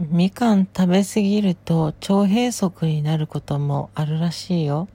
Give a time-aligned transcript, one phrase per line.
[0.00, 4.88] みかん食べ過ぎると腸閉塞になることもあるらしいよ。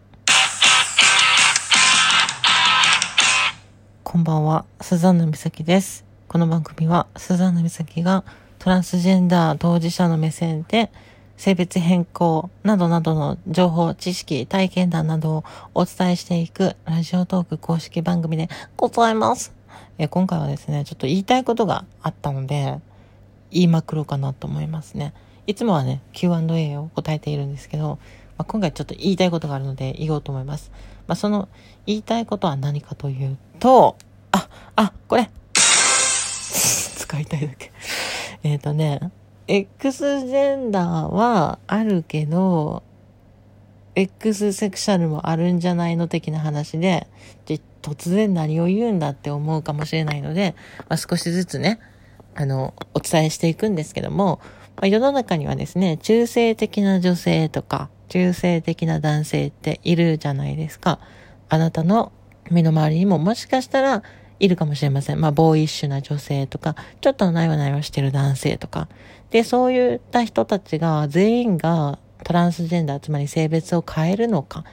[4.03, 6.03] こんばんは、スザンヌ美咲です。
[6.27, 8.23] この番組はスザンヌ美咲が
[8.57, 10.89] トランスジェンダー当事者の目線で
[11.37, 15.43] 性別変更などなどの情報、知識、体験談などを
[15.75, 19.53] お伝えしていくラジオトーク公式番組でございます。
[19.99, 22.79] え今回はですね、ちょっと言いたいことがあったので、
[23.51, 25.13] 言いまくろうかなと思いますね。
[25.45, 27.99] いつもはね、Q&A を答えているんですけど、
[28.37, 30.71] まあ、今回ちょっと言いたいことがあるので言おうと思います。
[31.07, 31.47] まあ、その
[31.85, 33.97] 言いたいことは何かというと、
[34.31, 37.71] あ、あ、これ 使いたいだけ
[38.43, 38.99] えっとね、
[39.47, 42.83] X ジェンダーはあるけど、
[43.95, 47.07] X セクシャルもあるんじゃないの的な話で、
[47.45, 50.55] で突然何を言うんだって思うかもしれないので、
[50.89, 51.79] まあ、少しずつね、
[52.37, 54.39] あの、お伝えしていくんですけども、
[54.75, 60.99] まあ、世の中にはですね、中性的な女性とか、中性的な男性っているじゃないですか。
[61.49, 62.11] あなたの
[62.51, 64.03] 身の回りにももしかしたら
[64.39, 65.19] いるかもしれません。
[65.19, 68.87] まあ、ボーイッシュな女性とか、ちょっとないわないわしてる男性とか。
[69.31, 74.63] で、そういった人たちが全員がトランスジェンダー、つまり性別を変えるのか、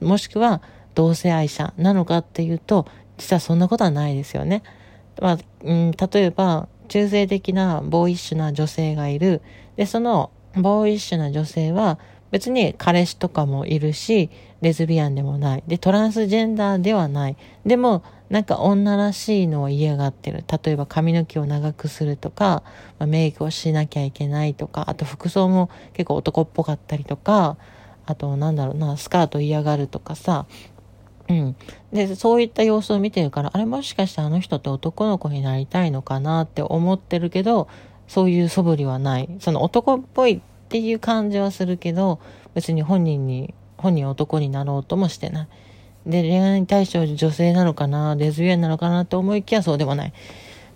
[0.00, 0.62] もしくは
[0.94, 2.86] 同性愛者なのかっていうと、
[3.18, 4.62] 実はそんなことはないですよね。
[5.20, 9.42] まあ、うん、例えば、中性的なボーイッシュな女性がいる。
[9.76, 12.00] で、そのボーイッシュな女性は
[12.32, 14.28] 別に彼氏とかもいるし、
[14.60, 15.62] レズビアンでもない。
[15.68, 17.36] で、トランスジェンダーではない。
[17.64, 20.44] でも、なんか女らしいのを嫌がってる。
[20.64, 22.64] 例えば髪の毛を長くするとか、
[22.98, 27.56] まあ、メイクをしなきゃいけないとか、あと服装も結構男っぽかったりとか、
[28.06, 30.46] あとなんだろうな、スカート嫌がるとかさ、
[31.30, 31.56] うん。
[31.92, 37.68] で、そういった様子を見てるから、あれもしかしてあの人って男の子になりたいのかなって思ってるけど、
[38.08, 39.28] そういう素振りはない。
[39.38, 42.18] その男っぽいっていう感じはするけど、
[42.54, 45.48] 別に本人に、本人男になろうともしてない。
[46.06, 50.12] で、恋愛に対象女性なのかな、レズビアンなのかなって思いきやそうでもない。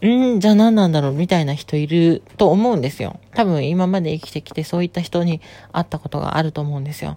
[0.07, 3.19] んじゃあ何なんだろうみたいな人いると思うんですよ。
[3.35, 5.41] 多分今まで生きてきてそういった人に
[5.73, 7.17] 会ったことがあると思うんですよ。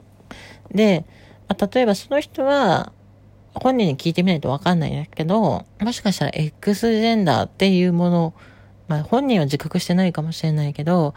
[0.72, 1.06] で、
[1.74, 2.92] 例えばその人は、
[3.62, 8.34] 本人に聞いてみないとわかんないんだけど、もしかしたら X ジェンダーっていうもの、
[8.88, 11.14] まあ本人は自覚してないかもしれないけど、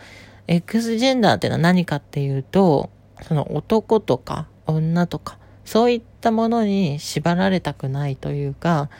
[0.46, 2.90] X ジェンダーっていうのは何かっていうと、
[3.22, 8.90] その男とか女とか、そういったものに縛られたくないというか、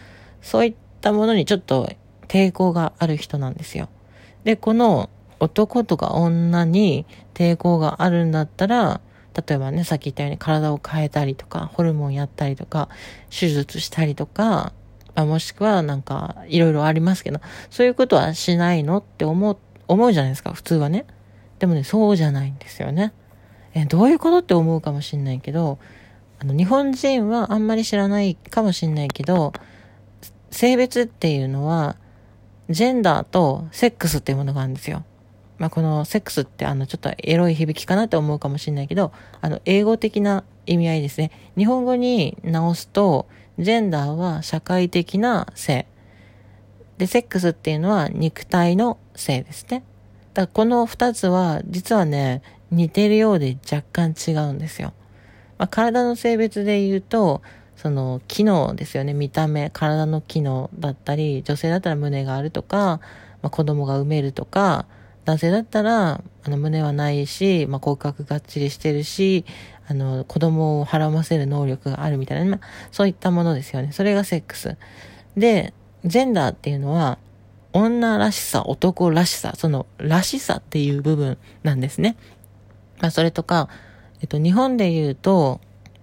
[0.43, 1.91] そういったものにちょっと
[2.29, 3.89] 抵抗がある人なんですよ。
[4.45, 9.01] で、この男とか女に抵抗があるんだったら、
[9.35, 12.89] 例えばね、さっき言ったように体を変えたりとか、ホルモンやったりとか、
[13.31, 14.73] 手術したりとか、
[15.15, 17.41] あもしくはなんか、いろいろありますけど、
[17.71, 19.57] そういうことはしないのって思う、
[19.89, 21.07] 思うじゃないですか、普通はね。
[21.59, 23.13] でもね、そうじゃないんですよね。
[23.75, 25.79] え、どういうことって思うかもしんないけど、
[26.41, 29.53] あの、日本人はあんまり知らないかもしんないけど、
[30.51, 31.97] 性別っていうのは、
[32.71, 35.05] ジェンダーとセックスっていうものがあるんですよ。
[35.61, 39.13] まあ、このセックスってあのちょっとエロい響きかなって思うかもしれないけど、
[39.43, 41.31] あの英語的な意味合いですね。
[41.59, 43.29] 日本語に直すと、
[43.59, 45.87] ジェンダーは社会的な性。
[46.97, 49.85] で、セックスっていうのは肉体の性ですね。
[50.33, 54.95] だからこの二つは実はね、似てるようで若干違うんですよ。
[55.59, 57.43] まあ、体の性別で言うと、
[57.77, 59.13] その機能ですよね。
[59.13, 63.01] 見た目、体の機能だったり、女性だったら胸があるとか、
[63.43, 64.87] まあ、子供が産めるとか、
[65.25, 69.45] 男性だったら、あの、胸はないし、まあ、骨格がっちりしてるし、
[69.87, 72.61] あの、子供をはらませる能力があるみたいな、まあ、
[72.91, 73.93] そういったものですよね。
[73.93, 74.77] それがセックス。
[75.37, 77.19] で、ジェンダーっていうのは、
[77.73, 82.17] 女らしさ、男らしさ、その、らしさっていう部分なんですね。
[83.01, 83.69] まあ、それとか、
[84.21, 85.61] えっと、日本で言うと、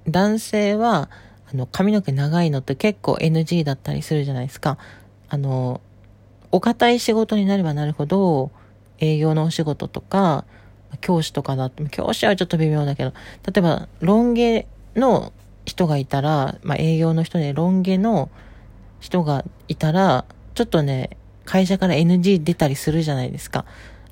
[0.08, 1.10] 男性は、
[1.52, 4.78] あの、髪の毛長いのって結構 NG だったりするじゃないですか。
[5.30, 5.82] あの、
[6.52, 8.52] お堅い仕事になればなるほど、
[9.00, 10.46] 営業のお仕事とか、
[11.02, 13.14] 教師とかだって、教師はちょっと微妙だけど、
[13.46, 15.34] 例えば、ロン毛の
[15.66, 18.30] 人がいたら、まあ、営業の人でロン毛の
[19.00, 23.66] 人がいたら、ちょっとね、会社から NG 出たりするじゃないですか。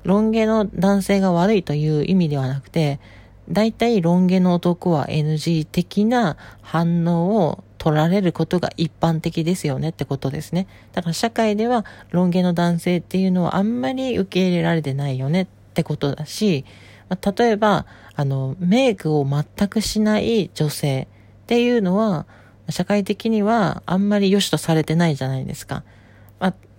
[0.04, 3.00] ロン毛の男性が悪いという意味ではなくて、
[3.48, 10.66] 大体ロン毛の男は NG 的な反応を取られることが一般的ですよねってことですね。
[10.92, 16.64] だから社会ではロン毛の男性っていうのはあんまり受け入れられてないよねってことだし、
[17.08, 17.86] ま、例えば、
[18.16, 21.06] あの、メイクを全くしない女性
[21.44, 22.26] っていうのは、
[22.70, 25.84] 社会的にはあんまり良しとされてないじゃないですか。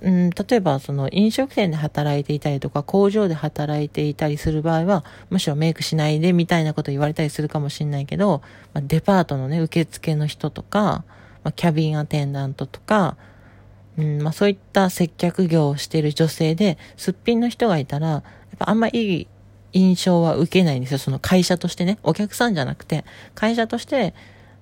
[0.02, 11.04] うん、例えばその飲食店で働いていたりとか工場で働いていたりする場合はむしろメイクしないでみたいなこと言われたりするかもしれないけど、まあ、デパートのね受付の人とか、
[11.44, 13.18] まあ、キャビンアテンダントとか、
[13.98, 18.24] うんまあ、そういった接客業をしている女性ですっぴんの人がいたらやっ
[18.60, 19.28] ぱあんまいい
[19.74, 20.98] 印象は受けないんですよ。
[20.98, 22.00] その会社としてね。
[22.02, 23.04] お客さんじゃなくて
[23.36, 24.14] 会社として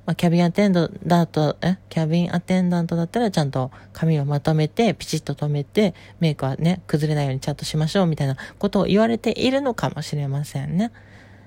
[0.06, 1.78] まあ、キャビンアテンダント、え？
[1.90, 10.92] キャビンアテンダントだったらちゃんと髪をまとめて、ピチッと止めて、メイクはね、崩れないようにちゃんとしましょうみたいなことを言われているのかもしれませんね。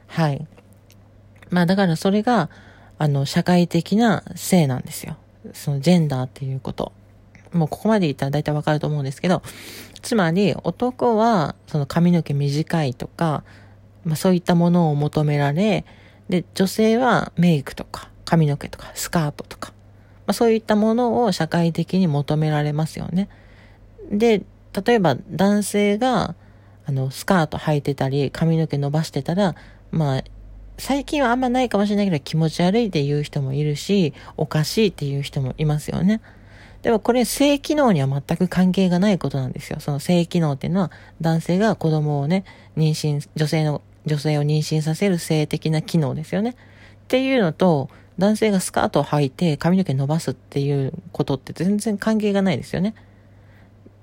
[0.08, 0.46] はい。
[1.50, 2.50] まあだからそれが、
[2.98, 5.16] あの、社会的な性なんですよ。
[5.52, 6.92] そのジェンダーっていうこと。
[7.52, 9.40] もうここまで言ったら大体わかると思うんですけど、
[10.02, 13.44] つまり男はその髪の毛短いとか、
[14.04, 15.84] まあそういったものを求められ、
[16.28, 19.72] で、女性はメイクとか、髪の毛とかスカートとか、
[20.26, 23.30] まあ、そういったものを社会的に求められますよね。
[24.10, 24.42] で、
[24.86, 26.34] 例えば男性が
[26.84, 29.54] あのスカート履いてたり髪の毛伸ばしてたら、
[29.90, 30.24] まあ
[30.76, 36.20] 最近はあんまないかもしれないけど気持ち悪いって言う人もいるし、おかしいっていう人もいますよね。
[36.82, 39.80] でもこれ性機能には全く関係がないことなんですよ。
[39.80, 40.92] その性機能っていうのは
[41.22, 42.44] 男性が子供をね、
[42.76, 46.50] 妊娠、女性の、女性を妊娠させる性的な機能ですよね。
[46.50, 46.54] っ
[47.08, 52.94] ていうのと、男性がスカートを履いて髪の毛伸ばすっていうことって全然関係がないですよね。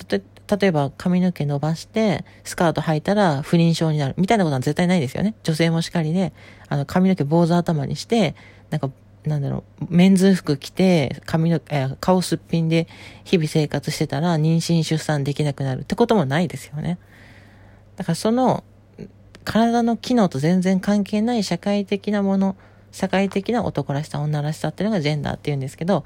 [0.09, 5.35] 例えば髪の毛伸ばしてスカート履いたら不妊症になるみたいなことは絶対ないですよね。
[5.43, 6.33] 女性もしかりで、
[6.69, 8.35] あの髪の毛坊主頭にして、
[8.69, 8.89] なんか、
[9.25, 12.87] なんだろう、メンズ服着て、髪の、え顔すっぴんで
[13.23, 16.99] 日々生活してたら妊娠出産できなくなるってこともないですよね。
[17.95, 18.63] だからその
[19.45, 22.55] 体の機能と全然関係ない社会的なもの
[22.95, 26.05] 社会的な男らしさ、女らしさっていうのがジェンダーって言うんですけど、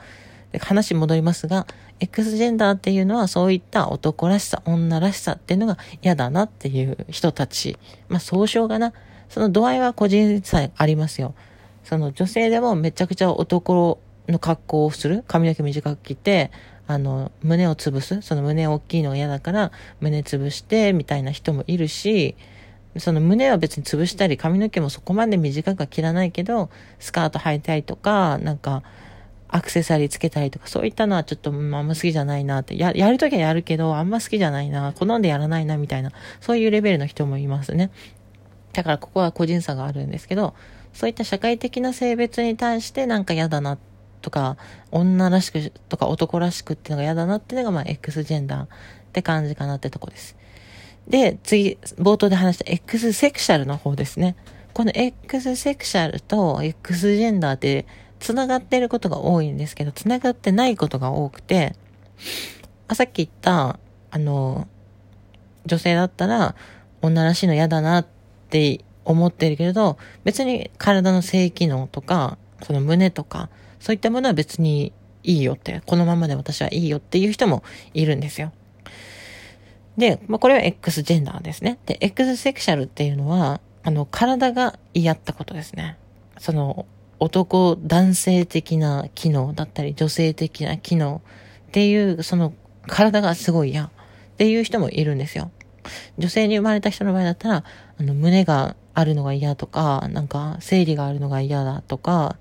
[0.60, 1.68] 話戻りますが、
[2.00, 7.78] X ジェンダーっていうのはそういった男らしさ、女らしさっていうのが嫌だなっていう人たち。
[8.08, 8.94] まあ総称がな、
[9.30, 11.36] その度合いは個人差ありますよ。
[11.84, 15.24] その女性でもめちゃくちゃ男の格好をする。
[15.28, 16.50] 髪の毛短く切って、
[16.88, 18.20] あの、胸を潰す。
[18.24, 19.72] その胸大きいのが嫌だから、
[20.02, 22.36] 胸潰して、みたいな人もいるし、
[23.00, 26.70] その胸は別に潰したり髪の毛もそこまで短くは切らないけど、
[27.00, 28.84] スカート履いたりとか、なんか、
[29.52, 32.78] アクセサリーつけたりとか、そういったのはちょっとあんま好きじゃないなって。
[32.78, 37.90] や、やるときはやるけど、あんま好きじゃないな、好んでやらないな、みたいな、そういうレベルの人もいますね。
[38.74, 40.54] だからここは個人差があるんですけど、
[40.94, 43.80] そういった社会的な性別に対してなんか嫌だな
[44.22, 44.58] とか、
[44.92, 48.68] 女らしくとか男らしくっていうのが嫌だなっていうのが、まあ、X ジェンダーっ
[49.14, 50.36] て感じかなってとこです。
[51.08, 54.36] で、次、冒頭で話した X セクシャルの方ですね。
[54.74, 57.86] この X セクシャルと X ジェンダーって
[58.20, 61.76] 繋がってることが多いんですけど、繋がってないことが多くて、
[62.88, 63.80] あさっき言った、
[64.12, 64.68] あの、
[65.66, 66.56] 女性だったら
[67.02, 68.08] 女らしいの嫌だなっ
[68.50, 73.50] て思ってるけれど、別に体の性機能とか、その胸とか、
[73.80, 74.92] そういったものは別に
[75.24, 77.64] いいよって、このままで私はいいよっていう人も
[77.94, 78.52] いるんですよ。
[80.00, 81.78] で、まあ、これは X ジェンダーですね。
[81.86, 85.98] で、X セクシャルっていうのは、あの、体が嫌ったことですね。
[86.40, 86.86] その、
[87.20, 91.22] 男、男性的な機能だったり、女性的な機能
[91.68, 92.54] っていう、その、
[92.88, 93.90] 体がすごい嫌っ
[94.38, 95.52] ていう人もいるんですよ。
[96.18, 97.64] 女性に生まれた人の場合だったら、
[98.00, 102.38] あの、胸があるのが嫌とか、なんか、生理があるのが嫌だとか、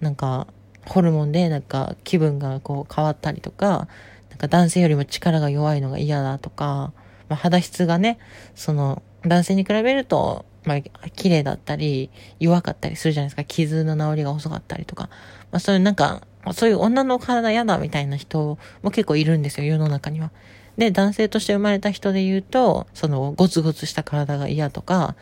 [0.00, 0.46] なんか、
[0.86, 3.88] ホルモンでなんか気分がこう変わったりとか、
[4.30, 6.92] なんか男性よりも力が弱いのが嫌だとか、
[7.28, 8.18] まあ、肌質がね、
[8.54, 12.10] その、男性に比べると、まあ、綺麗だったり、
[12.40, 13.44] 弱かったりするじゃないですか。
[13.44, 15.08] 傷の治りが遅かったりとか。
[15.50, 16.22] まあ、そういうなんか、
[16.54, 20.30] そういう女の体嫌だみたいな人も結構いるんですよ、世の中には。
[20.76, 25.16] で、男性として生まれた人で言うと、その、ゴツゴツした体が嫌とか、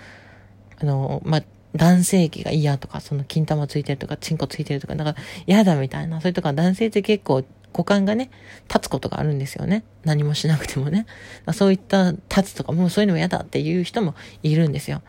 [0.81, 1.43] あの、まあ、
[1.75, 8.31] 男性器が嫌とか、その金玉ついてるとか、チンコついてるとか、なんか嫌だみたいな、それとか男性って結構股間がね、
[8.69, 9.85] 立つことがあるんですよね。
[10.05, 11.07] 何もしなくてもね。
[11.53, 15.03] そういった立つとか、もうそういうのも嫌だっていう人もいるんですよ。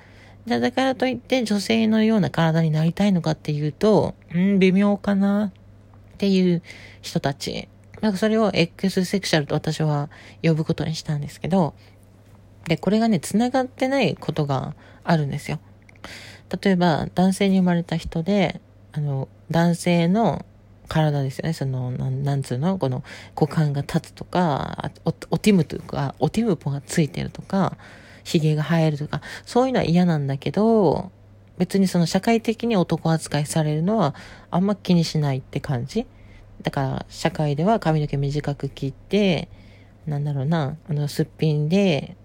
[0.46, 5.52] じゃだからといって女性のような体になりたいのかっていうと、うん、微妙かなっ
[6.18, 6.62] ていう
[7.02, 7.68] 人たち。
[8.02, 10.10] なんかそれを X セクシャルと私は
[10.42, 11.76] 呼ぶことにしたんですけど、
[12.66, 15.60] で、これがね、繋がってないことがあるんですよ。
[16.62, 18.60] 例えば、男性に生まれた人で、
[18.92, 20.46] あの、男性の
[20.92, 21.54] 体ですよね。
[21.54, 22.78] その、なん、なんつうの？
[22.78, 23.02] この
[23.40, 27.78] 股間が立つとか、お、おティムというか、おティムポがついてるとか、
[28.26, 31.12] 髭が生えるとか、そういうのは嫌なんだけど、
[31.58, 34.16] 別にその社会的に男扱いされるのは
[34.50, 36.06] あんま気にしないって感じ。
[36.62, 39.48] だから社会では髪の毛短く切って、
[40.06, 42.18] なんだろうな、あの、すっぴんで、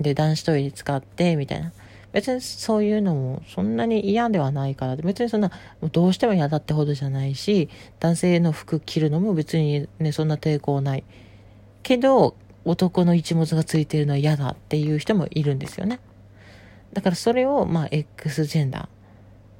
[0.00, 1.72] で、男子トイレ使って、みたいな。
[2.14, 5.50] 別にそういうのもそんなに嫌ではないから、別にそんな、
[5.90, 7.68] どうしても嫌だってほどじゃないし、
[7.98, 11.02] 男性の服着るのも別にね、そんな抵抗ない。
[11.82, 15.98] けど、男の一物がついてるのは嫌だっていう人もいるんですよね。
[16.92, 18.88] だからそれを、まあ、X ジェンダーっ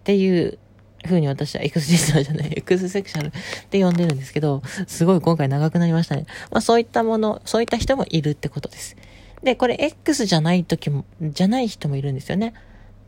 [0.04, 0.56] ていう
[1.02, 3.30] 風に私は X ジェンダーじゃない、X セクシャルっ
[3.68, 6.26] て呼んでるんですけど、すごい今回長くなりましたね。
[6.52, 8.96] まあそういったもの、そういった人もいるってことです。
[9.44, 12.54] で、これ X じゃない時も、じゃない人もいるんですよね。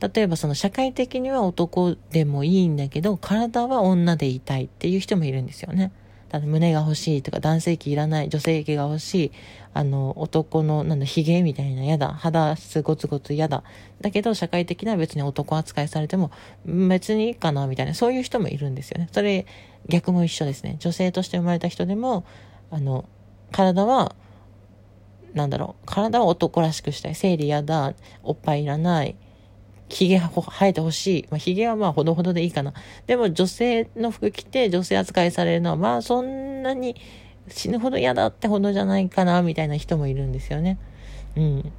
[0.01, 5.93] 例えばその社会的には男でもいいんだけど、体は女でいたいっていう人もいるんですよね。
[6.29, 9.33] ただ胸が欲しいとか男性器いらない、女性器が欲しい、
[9.73, 13.63] あの、男の、なんだ、髭みたいな嫌だ、肌質ゴツゴツ嫌だ。
[14.03, 16.31] だけど社会的には別に男扱いされても
[16.67, 19.09] 別にいいかな、みたいな、そういう人もいるんですよね。
[19.13, 19.47] それ
[19.89, 20.77] 逆も一緒ですね。
[20.81, 22.25] 女性として生まれた人でも、
[22.71, 23.07] あの、
[23.53, 24.15] 体は、
[25.37, 27.15] なんだろう、体を男らしくしたい。
[27.15, 29.15] 生理嫌だ、おっぱいいらない、
[29.89, 31.27] 髭生えてほしい。
[31.31, 32.73] まあ、髭はまあほどほどでいいかな。
[33.07, 36.97] でも女性の服着て女性扱いされるのはまあそんなに
[37.49, 40.79] 死ぬほど嫌だってほどじゃないかな、みたいな人もいるんですよね。
[41.37, 41.73] うん。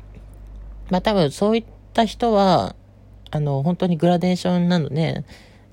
[0.89, 2.75] まあ多分そういった人は、
[3.31, 5.25] あの、本当にグラデーションなので、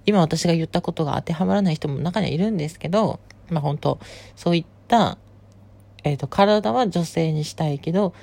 [0.07, 4.01] 今私が言ったことが当てはまらない人も中にはいるんですけど、まあ本当、
[4.35, 5.19] そういった、
[6.05, 8.15] えっ、ー、と、体は女性にしたいけど、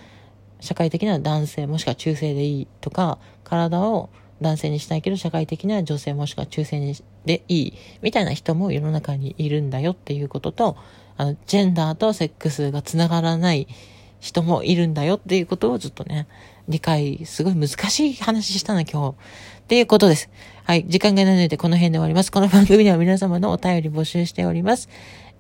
[0.60, 4.10] 社会的には男性もしくは中性でいいとか、体を
[4.42, 6.96] 男性にしたいけど、社会的には女性もしくは中性に
[7.26, 10.78] でいい、みたいな人も世の中にいるんだよっていうことと、
[11.18, 13.68] あの、ジェンダーとセックスが繋がらない
[14.20, 16.28] 人もいるんだよっていうことをずっとね、
[16.68, 19.16] 理解、すごい難しい話したな、今日。
[19.62, 20.30] っていうことです。
[20.64, 20.86] はい。
[20.88, 22.32] 時間がないのでこの辺で終わります。
[22.32, 24.90] この番組では皆様のお便り募集しております。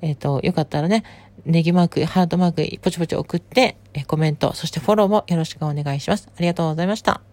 [0.01, 1.03] えっ、ー、と、よかったらね、
[1.45, 6.29] ネギマーク、ハートマーク、ポチポチ送って、えコメント、そしてフォローもよろしくお願いします。
[6.35, 7.30] ありがとうございました。